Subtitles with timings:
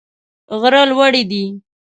[0.61, 1.43] غره لوړي دي.